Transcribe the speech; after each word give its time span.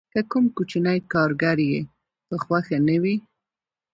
که 0.13 0.19
کوم 0.31 0.45
کوچنی 0.55 0.97
کارګر 1.13 1.57
یې 1.71 1.79
په 2.27 2.35
خوښه 2.43 2.77
نه 2.87 2.95
وي 3.01 3.15